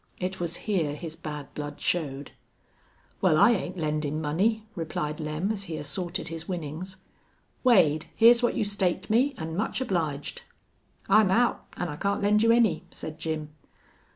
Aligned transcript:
It 0.19 0.39
was 0.39 0.55
here 0.65 0.95
his 0.95 1.15
bad 1.15 1.53
blood 1.53 1.79
showed. 1.79 2.31
"Wal, 3.21 3.37
I 3.37 3.51
ain't 3.51 3.77
lendin' 3.77 4.19
money," 4.19 4.65
replied 4.73 5.19
Lem, 5.19 5.51
as 5.51 5.65
he 5.65 5.77
assorted 5.77 6.29
his 6.29 6.47
winnings. 6.49 6.97
"Wade, 7.63 8.07
here's 8.15 8.41
what 8.41 8.55
you 8.55 8.65
staked 8.65 9.11
me, 9.11 9.35
an' 9.37 9.55
much 9.55 9.79
obliged." 9.79 10.41
"I'm 11.07 11.29
out, 11.29 11.65
an' 11.77 11.87
I 11.87 11.97
can't 11.97 12.23
lend 12.23 12.41
you 12.41 12.51
any," 12.51 12.83
said 12.89 13.19
Jim. 13.19 13.49